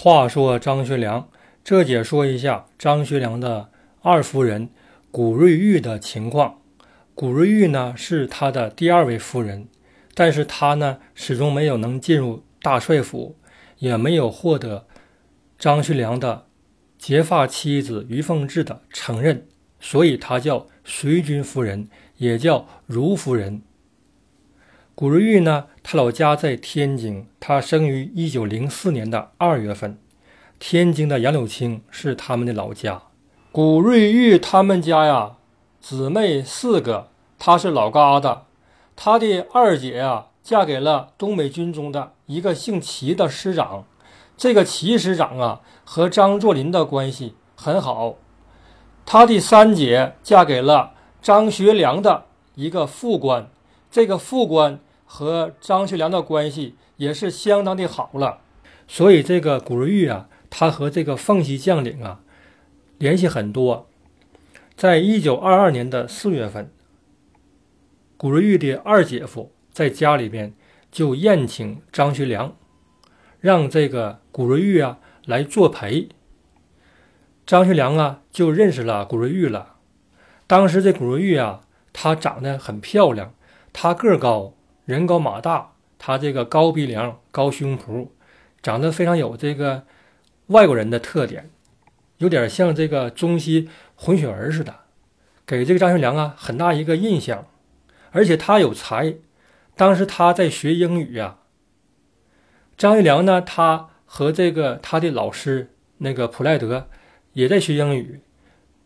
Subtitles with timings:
[0.00, 1.28] 话说张学良，
[1.64, 4.70] 这解说一下张学良的二夫人
[5.10, 6.60] 古瑞玉的情况。
[7.16, 9.66] 古瑞玉呢是他的第二位夫人，
[10.14, 13.34] 但是他呢始终没有能进入大帅府，
[13.78, 14.86] 也没有获得
[15.58, 16.46] 张学良的
[16.96, 19.48] 结发妻子于凤至的承认，
[19.80, 21.88] 所以他叫随军夫人，
[22.18, 23.62] 也叫如夫人。
[24.94, 29.98] 古瑞玉呢，他老家在天津，他生于一九零四年的二月份。
[30.58, 33.04] 天津的杨柳青是他们的老家。
[33.50, 35.36] 古瑞玉他们家呀，
[35.80, 38.40] 姊妹四个，他是老疙瘩。
[38.96, 43.86] 他的二姐呀，嫁给了东北军中的一个姓齐的师长。
[44.36, 48.16] 这个齐师长啊，和张作霖的关系很好。
[49.06, 52.26] 他的三姐嫁给了张学良的
[52.56, 53.48] 一个副官，
[53.90, 54.78] 这个副官。
[55.10, 58.42] 和张学良的关系也是相当的好了，
[58.86, 62.20] 所以这个古瑞玉啊，他和这个奉系将领啊
[62.98, 63.88] 联系很多。
[64.76, 66.70] 在一九二二年的四月份，
[68.18, 70.52] 古瑞玉的二姐夫在家里边
[70.92, 72.54] 就宴请张学良，
[73.40, 76.10] 让这个古瑞玉啊来作陪。
[77.46, 79.76] 张学良啊就认识了古瑞玉了。
[80.46, 81.62] 当时这古瑞玉啊，
[81.94, 83.32] 她长得很漂亮，
[83.72, 84.52] 她个高。
[84.88, 88.08] 人高马大，他这个高鼻梁、高胸脯，
[88.62, 89.82] 长得非常有这个
[90.46, 91.50] 外国人的特点，
[92.16, 94.74] 有点像这个中西混血儿似的，
[95.44, 97.46] 给这个张学良啊很大一个印象。
[98.12, 99.16] 而且他有才，
[99.76, 101.36] 当时他在学英语呀。
[102.78, 106.88] 张学良呢，他和这个他的老师那个普赖德
[107.34, 108.22] 也在学英语，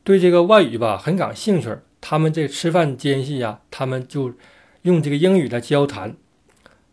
[0.03, 1.77] 对这个外语吧很感兴趣。
[2.01, 4.33] 他们这吃饭间隙呀，他们就。
[4.83, 6.17] 用这个英语的交谈，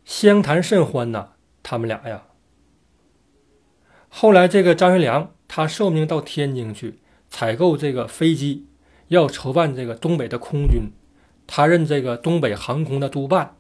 [0.05, 1.29] 相谈甚欢呐。
[1.61, 2.23] 他们俩呀，
[4.07, 8.65] 后来这个张学良他受命到天津去采购这个飞机，
[9.09, 10.91] 要筹办这个东北的空军，
[11.45, 13.55] 他任这个东北航空的督办，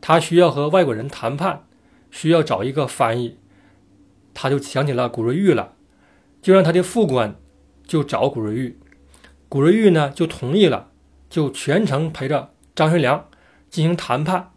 [0.00, 1.64] 他需要和外国人谈判，
[2.10, 3.38] 需要找一个翻译，
[4.34, 5.74] 他就想起了古瑞玉了，
[6.42, 7.36] 就让他的副官
[7.86, 8.78] 就找古瑞玉，
[9.48, 10.90] 古瑞玉呢就同意了，
[11.30, 13.26] 就全程陪着张学良。
[13.74, 14.52] 进行谈判，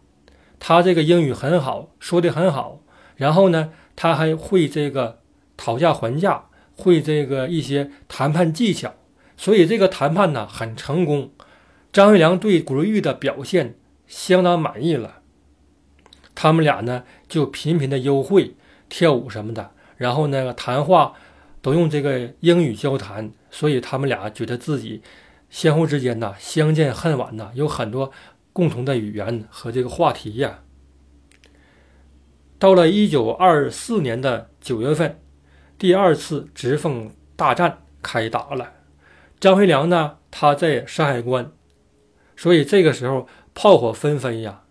[0.60, 2.78] 他这个英语很好，说的很好。
[3.16, 5.18] 然后呢，他还会这个
[5.56, 6.44] 讨价还价，
[6.76, 8.94] 会这个一些谈判技巧。
[9.36, 11.32] 所以这个谈判呢很成功。
[11.92, 13.74] 张学良对古瑞玉的表现
[14.06, 15.16] 相当满意了。
[16.36, 18.54] 他们俩呢就频频的幽会、
[18.88, 21.14] 跳舞什么的，然后那个谈话
[21.60, 23.32] 都用这个英语交谈。
[23.50, 25.02] 所以他们俩觉得自己
[25.50, 28.12] 相互之间呢相见恨晚呐，有很多。
[28.58, 30.64] 共同的语言和这个话题呀。
[32.58, 35.20] 到了一九二四年的九月份，
[35.78, 38.72] 第二次直奉大战开打了。
[39.38, 41.52] 张学良呢，他在山海关，
[42.36, 44.64] 所以这个时候炮火纷飞呀。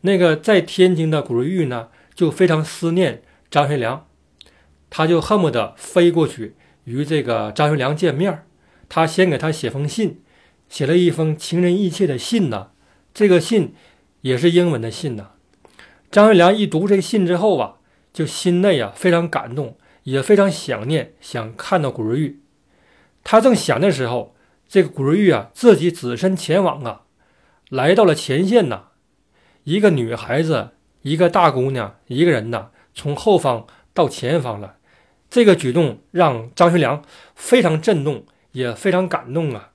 [0.00, 4.08] 那个在天津的古瑞玉呢，就非常思念张学良，
[4.90, 8.44] 他就恨不得飞过去与这个张学良见面
[8.88, 10.20] 他先给他写封信，
[10.68, 12.72] 写了一封情真意切的信呢。
[13.14, 13.74] 这个信
[14.22, 15.30] 也是英文的信呐。
[16.10, 17.76] 张学良一读这个信之后啊，
[18.12, 22.40] 就心内啊非常感动，也非常想念，想看到古瑞玉。
[23.22, 24.34] 他正想的时候，
[24.68, 27.02] 这个古瑞玉啊自己只身前往啊，
[27.70, 28.88] 来到了前线呐。
[29.62, 30.70] 一个女孩子，
[31.02, 34.76] 一个大姑娘，一个人呐，从后方到前方了。
[35.30, 37.02] 这个举动让张学良
[37.34, 39.70] 非常震动，也非常感动啊。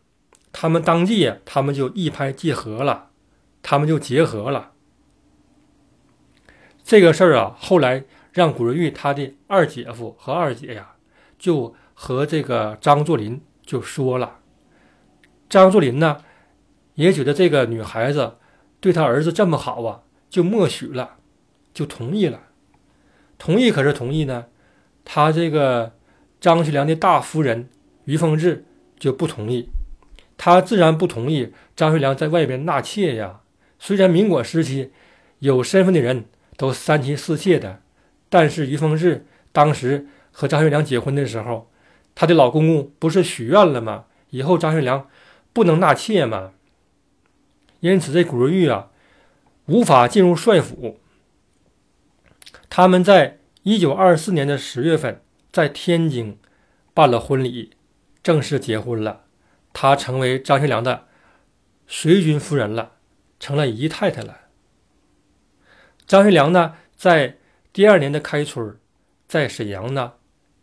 [0.51, 3.08] 他们当即，他们就一拍即合了。
[3.61, 4.71] 他们就结合了
[6.83, 7.55] 这个事儿啊。
[7.59, 10.95] 后来让古瑞玉他的二姐夫和二姐呀，
[11.37, 14.39] 就和这个张作霖就说了。
[15.49, 16.23] 张作霖呢，
[16.95, 18.37] 也觉得这个女孩子
[18.79, 21.17] 对他儿子这么好啊，就默许了，
[21.73, 22.43] 就同意了。
[23.37, 24.45] 同意可是同意呢，
[25.03, 25.93] 他这个
[26.39, 27.69] 张学良的大夫人
[28.05, 28.65] 于凤至
[28.97, 29.69] 就不同意。
[30.37, 33.41] 他自然不同意张学良在外边纳妾呀。
[33.79, 34.91] 虽然民国时期
[35.39, 36.25] 有身份的人
[36.57, 37.81] 都三妻四妾的，
[38.29, 41.71] 但是于凤至当时和张学良结婚的时候，
[42.13, 44.05] 他的老公公不是许愿了吗？
[44.31, 45.09] 以后张学良
[45.53, 46.51] 不能纳妾吗？
[47.79, 48.91] 因此，这古瑞玉啊
[49.67, 50.99] 无法进入帅府。
[52.69, 55.21] 他们在一九二四年的十月份
[55.51, 56.37] 在天津
[56.93, 57.71] 办了婚礼，
[58.21, 59.23] 正式结婚了。
[59.71, 61.07] 她成为张学良的
[61.87, 62.91] 随军夫人了。
[63.39, 64.41] 成了姨太太了。
[66.05, 67.37] 张学良呢，在
[67.71, 68.77] 第二年的开春，
[69.27, 70.13] 在沈阳呢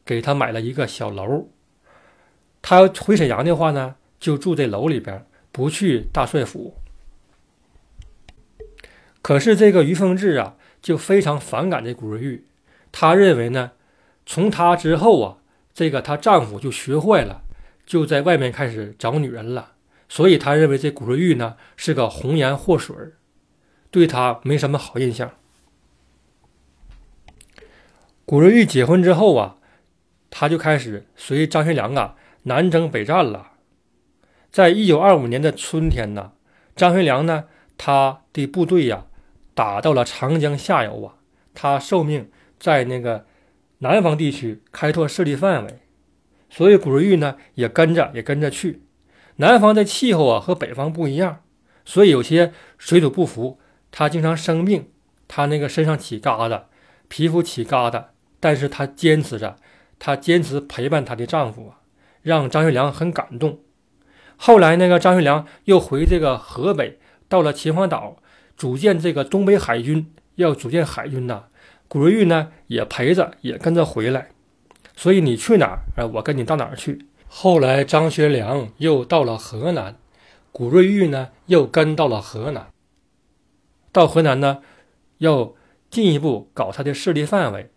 [0.04, 1.48] 给他买了一个小楼。
[2.60, 6.74] 他回沈阳的话呢，就住在楼里边，不去大帅府。
[9.22, 12.46] 可是这个于凤至啊，就非常反感这古瑞玉。
[12.90, 13.72] 他认为呢，
[14.24, 15.38] 从他之后啊，
[15.72, 17.42] 这个她丈夫就学坏了，
[17.84, 19.75] 就在外面开始找女人了。
[20.08, 23.14] 所以他认为这古瑞玉呢是个红颜祸水儿，
[23.90, 25.32] 对他没什么好印象。
[28.24, 29.56] 古瑞玉结婚之后啊，
[30.30, 33.52] 他就开始随张学良啊南征北战了。
[34.50, 36.32] 在一九二五年的春天呢，
[36.74, 37.44] 张学良呢
[37.76, 39.06] 他的部队呀。
[39.54, 41.14] 打到了长江下游啊，
[41.54, 42.30] 他受命
[42.60, 43.24] 在那个
[43.78, 45.78] 南方地区开拓势力范围，
[46.50, 48.82] 所以古瑞玉呢也跟着也跟着去。
[49.36, 51.42] 南方的气候啊和北方不一样，
[51.84, 53.58] 所以有些水土不服，
[53.90, 54.90] 他经常生病，
[55.28, 56.62] 他那个身上起疙瘩，
[57.08, 58.06] 皮肤起疙瘩，
[58.40, 59.56] 但是他坚持着，
[59.98, 61.80] 他坚持陪伴他的丈夫啊，
[62.22, 63.60] 让张学良很感动。
[64.36, 66.98] 后来那个张学良又回这个河北，
[67.28, 68.16] 到了秦皇岛。
[68.56, 71.44] 组建这个东北海军，要组建海军呐。
[71.88, 74.30] 古瑞玉呢也陪着，也跟着回来。
[74.96, 76.06] 所以你去哪儿啊？
[76.06, 77.04] 我跟你到哪儿去。
[77.38, 79.98] 后来张学良又到了河南，
[80.52, 82.70] 古瑞玉呢又跟到了河南。
[83.92, 84.62] 到河南呢，
[85.18, 85.52] 要
[85.90, 87.70] 进一步搞他的势力范围。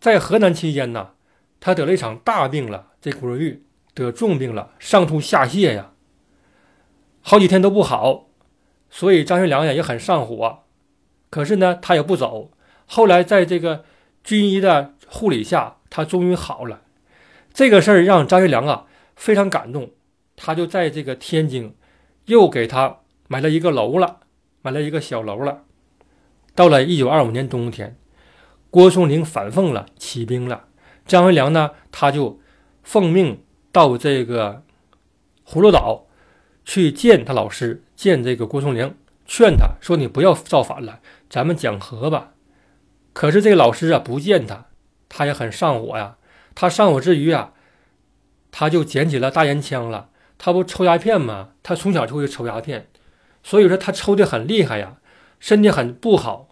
[0.00, 1.10] 在河南期间呢，
[1.60, 2.86] 他得了一场大病了。
[2.98, 3.62] 这古瑞玉
[3.92, 5.92] 得重病了，上吐下泻呀，
[7.20, 8.28] 好几天都不好。
[8.88, 10.60] 所以张学良呀也很上火，
[11.28, 12.50] 可是呢他也不走。
[12.86, 13.84] 后来在这个
[14.24, 16.80] 军医的护理下，他终于好了。
[17.58, 19.90] 这个事儿让张学良啊非常感动，
[20.36, 21.74] 他就在这个天津
[22.26, 24.20] 又给他买了一个楼了，
[24.62, 25.64] 买了一个小楼了。
[26.54, 27.98] 到了一九二五年冬天，
[28.70, 30.66] 郭松龄反奉了，起兵了。
[31.04, 32.40] 张学良呢他就
[32.84, 34.62] 奉命到这个
[35.44, 36.06] 葫芦岛
[36.64, 37.82] 去见他老师。
[37.96, 38.94] 见这个郭松龄，
[39.26, 42.34] 劝他说：“你不要造反了，咱们讲和吧。”
[43.12, 44.66] 可是这个老师啊，不见他，
[45.08, 46.14] 他也很上火呀。
[46.60, 47.52] 他上火之余啊，
[48.50, 50.08] 他就捡起了大烟枪了。
[50.38, 51.50] 他不抽鸦片吗？
[51.62, 52.88] 他从小就会抽鸦片，
[53.44, 54.96] 所以说他抽的很厉害呀，
[55.38, 56.48] 身体很不好。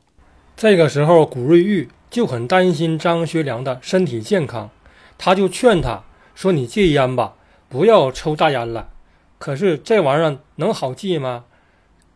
[0.57, 4.71] 这个时候，古瑞玉就很担心张学良的身体健康，
[5.19, 6.05] 他就劝他
[6.37, 7.35] 说：“你戒烟吧，
[7.69, 8.91] 不要抽大烟了。”
[9.39, 11.47] 可是这玩意儿能好戒吗？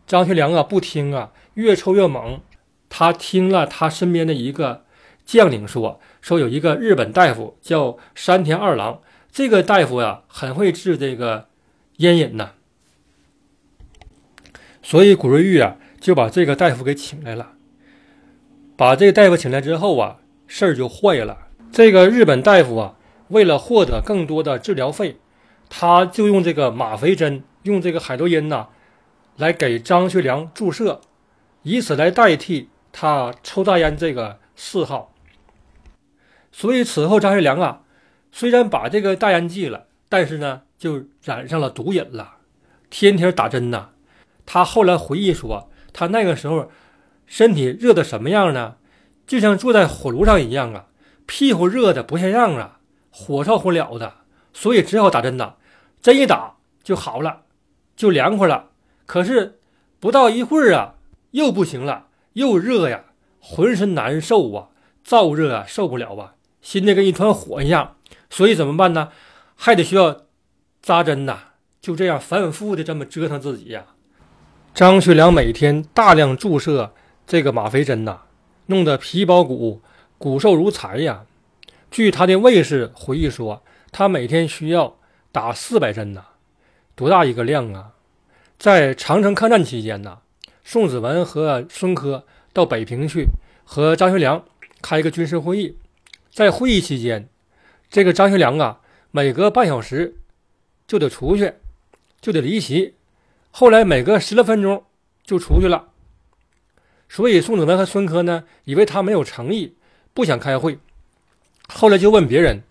[0.07, 2.39] 张学良啊，不听啊，越抽越猛。
[2.87, 4.85] 他听了他身边的一个
[5.25, 9.01] 将领说，说有一个日本大夫叫山田二郎，
[9.31, 11.47] 这个大夫呀，很会治这个
[11.97, 12.51] 烟瘾呐。
[14.81, 17.53] 所以古瑞玉啊，就把这个大夫给请来了。
[18.75, 21.47] 把这个大夫请来之后啊，事儿就坏了。
[21.71, 22.95] 这个日本大夫啊，
[23.29, 25.17] 为了获得更多的治疗费。
[25.73, 28.67] 他就用这个吗啡针，用这个海洛因呐，
[29.37, 30.99] 来给张学良注射，
[31.63, 35.13] 以此来代替他抽大烟这个四号。
[36.51, 37.83] 所以此后张学良啊，
[38.31, 42.35] 虽然把这个大烟戒了，但是呢，就染上了毒瘾了，
[42.89, 43.91] 天天打针呐。
[44.45, 46.69] 他后来回忆说，他那个时候
[47.25, 48.75] 身体热的什么样呢？
[49.25, 50.87] 就像坐在火炉上一样啊，
[51.25, 54.15] 屁股热的不像样啊，火烧火燎的，
[54.51, 55.55] 所以只好打针呐。
[56.01, 57.43] 针一打就好了，
[57.95, 58.71] 就凉快了。
[59.05, 59.59] 可是
[59.99, 60.95] 不到一会儿啊，
[61.31, 63.05] 又不行了，又热呀，
[63.41, 64.69] 浑身难受啊，
[65.05, 67.97] 燥热啊，受不了啊，心里跟一团火一样。
[68.29, 69.09] 所以怎么办呢？
[69.55, 70.21] 还得需要
[70.81, 71.39] 扎针呐。
[71.81, 73.87] 就这样反反复复的这么折腾自己呀。
[74.73, 76.93] 张学良每天大量注射
[77.25, 78.21] 这个吗啡针呐，
[78.67, 79.81] 弄得皮包骨，
[80.17, 81.25] 骨瘦如柴呀。
[81.89, 84.97] 据他的卫士回忆说，他每天需要。
[85.33, 86.25] 打四百针呐，
[86.93, 87.91] 多大一个量啊！
[88.59, 90.17] 在长城抗战期间呐，
[90.61, 93.27] 宋子文和孙科到北平去
[93.63, 94.43] 和张学良
[94.81, 95.77] 开一个军事会议。
[96.31, 97.27] 在会议期间，
[97.89, 98.79] 这个张学良啊，
[99.11, 100.15] 每隔半小时
[100.87, 101.53] 就得出去，
[102.21, 102.95] 就得离席。
[103.51, 104.83] 后来每隔十来分钟
[105.23, 105.89] 就出去了。
[107.09, 109.75] 所以宋子文和孙科呢，以为他没有诚意，
[110.13, 110.79] 不想开会。
[111.67, 112.63] 后来就问别人，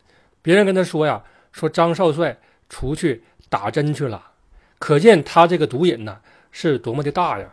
[0.43, 2.39] 别人跟他说呀，说张少帅。
[2.73, 4.31] 出去打针去了，
[4.79, 6.21] 可见他这个毒瘾呢
[6.53, 7.53] 是多么的大呀！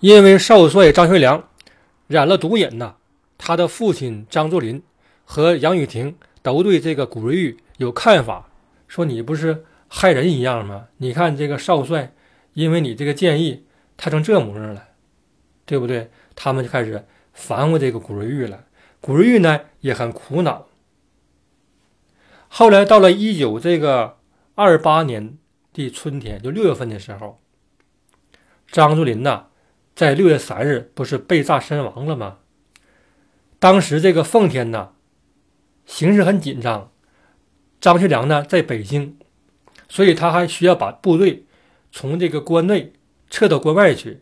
[0.00, 1.48] 因为少帅张学良
[2.06, 2.94] 染了毒瘾呐，
[3.36, 4.82] 他的父亲张作霖
[5.24, 8.48] 和杨雨婷都对这个古瑞玉有看法，
[8.86, 10.86] 说你不是害人一样吗？
[10.98, 12.12] 你看这个少帅，
[12.54, 13.64] 因为你这个建议，
[13.96, 14.88] 他成这模样了，
[15.66, 16.10] 对不对？
[16.36, 18.64] 他们就开始烦我这个古瑞玉了。
[19.00, 20.68] 古瑞玉呢也很苦恼。
[22.46, 24.18] 后来到了一九这个
[24.54, 25.36] 二八年
[25.72, 27.40] 的春天，就六月份的时候，
[28.68, 29.47] 张作霖呐，
[29.98, 32.36] 在六月三日不是被炸身亡了吗？
[33.58, 34.90] 当时这个奉天呐，
[35.86, 36.92] 形势很紧张，
[37.80, 39.16] 张学良呢在北京，
[39.88, 41.46] 所以他还需要把部队
[41.90, 42.92] 从这个关内
[43.28, 44.20] 撤到关外去，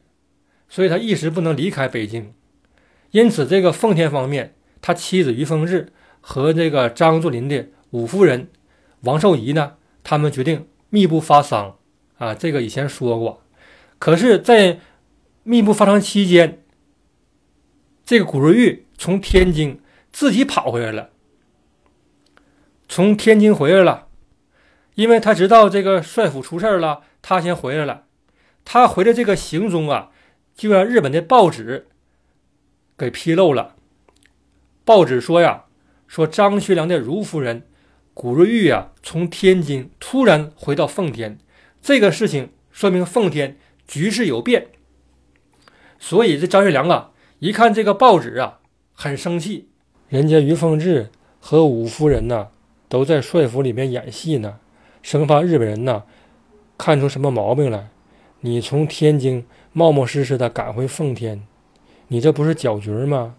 [0.66, 2.32] 所以他一时不能离开北京。
[3.10, 5.92] 因此，这个奉天方面，他妻子于凤至
[6.22, 8.48] 和这个张作霖的五夫人
[9.02, 11.76] 王寿仪呢，他们决定密不发丧
[12.16, 12.34] 啊。
[12.34, 13.42] 这个以前说过。
[13.98, 14.80] 可是，在
[15.48, 16.64] 密不发丧期间，
[18.04, 21.10] 这个古瑞玉从天津自己跑回来了。
[22.88, 24.08] 从天津回来了，
[24.96, 28.06] 因为他知道这个帅府出事了，他先回来了。
[28.64, 30.10] 他回来这个行踪啊，
[30.56, 31.86] 就让日本的报纸
[32.98, 33.76] 给披露了。
[34.84, 35.66] 报纸说呀，
[36.08, 37.68] 说张学良的如夫人
[38.12, 41.38] 古瑞玉呀，从天津突然回到奉天，
[41.80, 44.70] 这个事情说明奉天局势有变。
[45.98, 48.58] 所以这张学良啊，一看这个报纸啊，
[48.94, 49.68] 很生气。
[50.08, 51.10] 人家于凤至
[51.40, 52.48] 和五夫人呢。
[52.88, 54.60] 都在帅府里面演戏呢，
[55.02, 56.04] 生怕日本人呢
[56.78, 57.88] 看出什么毛病来。
[58.42, 61.44] 你从天津冒冒失失的赶回奉天，
[62.06, 63.34] 你这不是搅局吗？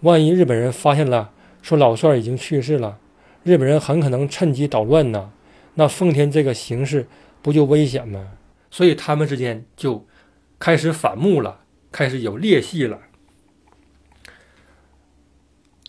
[0.00, 2.98] 万一日本人发现了，说老帅已经去世了，
[3.42, 5.30] 日本人很可能趁机捣乱呢。
[5.74, 7.06] 那奉天这个形势
[7.42, 8.28] 不就危险吗？
[8.70, 10.06] 所以他们之间就
[10.58, 11.60] 开始反目了，
[11.96, 12.98] 开始有裂隙了。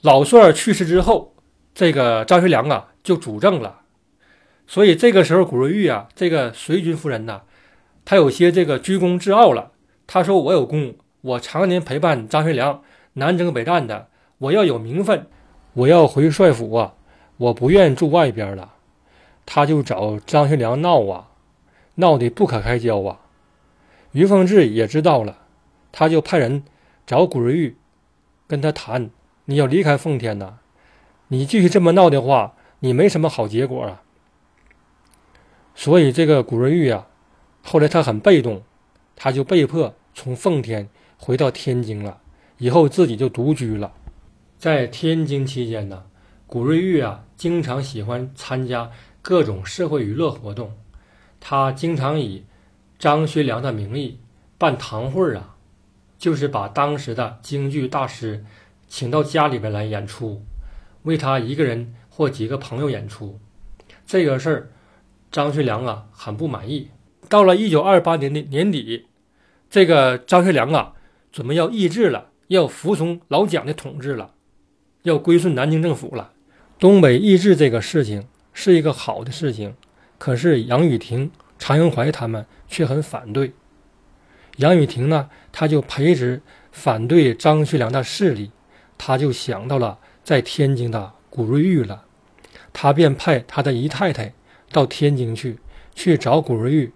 [0.02, 1.36] 老帅去世之后，
[1.76, 2.94] 这个张学良啊。
[3.08, 3.84] 就主政了，
[4.68, 7.44] 所以这个时候，古瑞玉啊，这个随军夫人呐，
[8.04, 9.72] 他有些这个居功自傲了。
[10.06, 12.84] 他说：“我有功，我常年陪伴张学良
[13.14, 14.10] 南征北战的，
[14.40, 15.28] 我要有名分，
[15.72, 16.96] 我要回帅府啊，
[17.38, 18.74] 我不愿住外边了。”
[19.48, 21.30] 他就找张学良闹啊，
[21.96, 23.22] 闹得不可开交啊。
[24.12, 25.47] 于凤至也知道了，
[25.92, 26.64] 他就派人
[27.06, 27.78] 找古瑞玉，
[28.48, 29.10] 跟他谈
[29.46, 30.60] ：“你要离开奉天呐，
[31.30, 34.04] 你继续这么闹的话。”你没什么好结果啊，
[35.74, 37.08] 所以这个古瑞玉啊，
[37.64, 38.62] 后来他很被动，
[39.16, 42.22] 他就被迫从奉天回到天津了，
[42.60, 43.94] 以后自己就独居了。
[44.60, 46.06] 在天津期间呢，
[46.46, 48.92] 古瑞玉啊，经常喜欢参加
[49.24, 50.72] 各种社会娱乐活动，
[51.40, 52.46] 他经常以
[53.00, 54.20] 张学良的名义
[54.60, 55.56] 办堂会啊，
[56.18, 58.44] 就是把当时的京剧大师
[58.88, 60.44] 请到家里边来演出，
[61.04, 61.94] 为他一个人。
[62.10, 63.40] 或几个朋友演出，
[64.04, 64.72] 这个事儿，
[65.32, 66.90] 张学良啊很不满意。
[67.30, 69.06] 到了一九二八年的年底，
[69.70, 70.94] 这个张学良啊
[71.32, 74.32] 准备要易帜了，要服从老蒋的统治了，
[75.04, 76.32] 要归顺南京政府了。
[76.80, 79.76] 东北易帜这个事情是一个好的事情，
[80.18, 83.54] 可是杨雨婷、常应怀他们却很反对。
[84.58, 88.52] 杨雨婷呢，他就培植反对张学良的势力，
[88.98, 92.04] 他就想到了在天津的古瑞玉了。
[92.74, 94.34] 他便派他的姨太太
[94.72, 95.60] 到天津去，
[95.96, 96.94] 去找古瑞玉，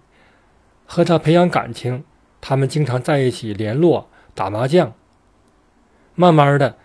[0.86, 2.04] 和他培养感情。
[2.40, 4.92] 他们经常在一起联络打麻将。
[6.16, 6.76] 慢慢的，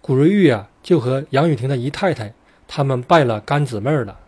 [0.00, 2.34] 古瑞玉啊，就和杨雨婷的姨太太
[2.66, 4.18] 他们拜了干姊妹了。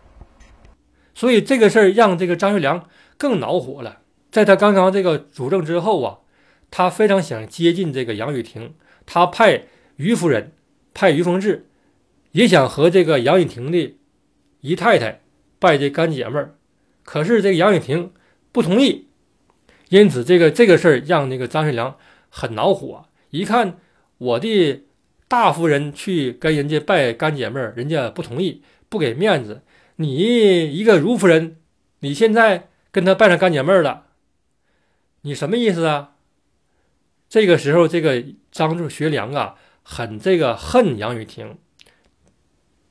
[1.13, 2.87] 所以这个事儿让这个张学良
[3.17, 3.99] 更恼火了。
[4.33, 6.17] 在他刚刚这个主政之后啊，
[6.71, 8.73] 他非常想接近这个杨雨婷，
[9.05, 9.65] 他派
[9.97, 10.53] 于夫人，
[10.91, 11.67] 派于凤至。
[12.31, 13.95] 也想和这个杨雨婷的
[14.61, 15.21] 姨太太
[15.59, 16.55] 拜这干姐妹儿，
[17.03, 18.11] 可是这个杨雨婷
[18.51, 19.05] 不同意，
[19.89, 21.95] 因此这个这个事儿让那个张学良
[22.29, 23.05] 很恼火。
[23.29, 23.77] 一看
[24.17, 24.83] 我的
[25.27, 29.61] 大夫人去跟人家拜干姐妹儿，人家不同意，不给面子。
[29.97, 31.57] 你一个如夫人，
[31.99, 34.07] 你现在跟他拜上干姐妹儿了，
[35.23, 36.11] 你什么意思啊？
[37.29, 41.57] 这个时候，这个张学良啊，很这个恨杨雨婷。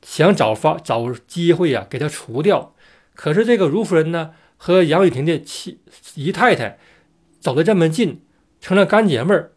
[0.02, 2.74] 想找法找机会呀，给他除掉。
[3.14, 5.78] 可是这个如夫人呢，和杨雨婷的妻
[6.14, 6.78] 姨太太
[7.38, 8.22] 走得这么近，
[8.60, 9.52] 成了干姐妹儿。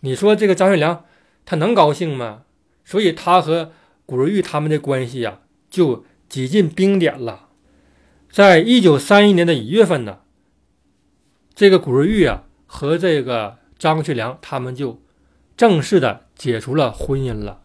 [0.00, 1.04] 你说这个张学良
[1.44, 2.44] 他能高兴吗？
[2.84, 3.72] 所以他和
[4.06, 7.48] 古瑞玉他们的关系呀，就几近冰点了。
[8.30, 10.20] 在一九三一年的一月份呢，
[11.60, 15.02] 这个古瑞玉啊和这个张学良他们就
[15.58, 17.60] 正式的解除了婚姻了。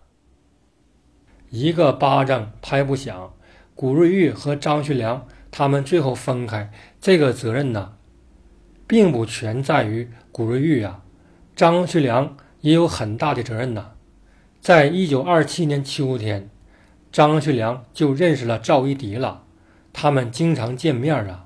[1.49, 3.31] 一个巴掌拍不响，
[3.73, 7.93] 古瑞玉和张学良他们最后分开，这个责任呢，
[8.85, 11.01] 并不全在于古瑞玉啊，
[11.55, 13.91] 张学良也有很大的责任呐。
[14.59, 16.49] 在一九二七年秋天，
[17.13, 19.43] 张学良就认识了赵一荻了。
[19.93, 21.45] 他们经常见面啊，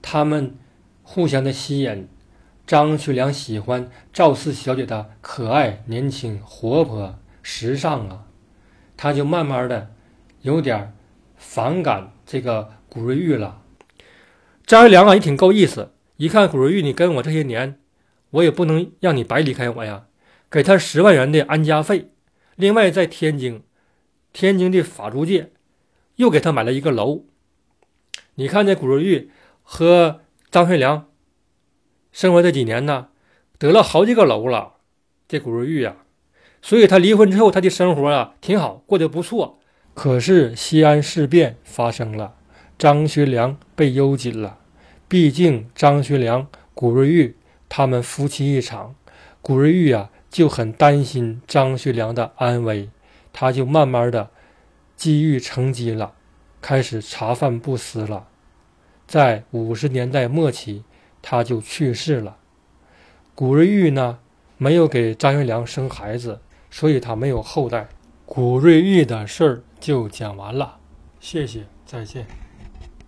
[0.00, 0.54] 他们
[1.08, 2.08] 互相的吸引。
[2.66, 8.24] 张学良喜欢赵四小姐的可爱、年轻、活泼、时尚啊，
[8.96, 9.94] 他就慢慢的
[10.42, 10.92] 有点
[11.36, 13.62] 反感这个古瑞玉了。
[14.66, 17.78] 张学良啊也挺够意思，一看古瑞玉你跟我这些年，
[18.30, 20.06] 我也不能让你白离开我呀，
[20.50, 22.10] 给他十万元的安家费，
[22.56, 23.62] 另外在天津，
[24.32, 25.52] 天津的法租界
[26.16, 27.26] 又给他买了一个楼。
[28.34, 29.30] 你看这古瑞玉
[29.62, 30.22] 和
[30.56, 31.08] 张学良
[32.10, 33.08] 生活这几年呢，
[33.58, 34.76] 得了好几个楼了。
[35.28, 35.96] 这古瑞玉呀，
[36.62, 39.58] 所以他离婚之后，他的生活啊挺好，过得不错。
[39.92, 42.36] 可是西安事变发生了，
[42.78, 44.58] 张学良被幽禁了。
[45.06, 47.36] 毕竟张学良、古瑞玉
[47.68, 48.94] 他们夫妻一场，
[49.42, 52.88] 古瑞玉啊就很担心张学良的安危，
[53.30, 54.30] 他就慢慢的
[54.96, 56.14] 积郁成疾了。
[56.62, 58.28] 开始茶饭不思了，
[59.06, 60.82] 在五十年代末期，
[61.22, 62.36] 他就去世了。
[63.34, 64.18] 古瑞玉呢，
[64.56, 67.88] 没有给张学良生孩子，所以他没有后代。
[68.24, 70.78] 古瑞玉的事儿就讲完了，
[71.20, 72.26] 谢谢，再见。